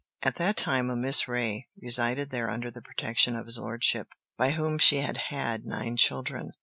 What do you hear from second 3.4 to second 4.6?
his lordship, by